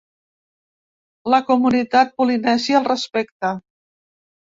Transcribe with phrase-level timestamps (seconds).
[1.35, 3.57] La comunitat polinèsia el respecta.